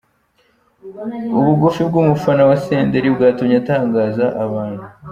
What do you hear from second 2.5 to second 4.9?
Senderi bwatumye atangaza abantu:.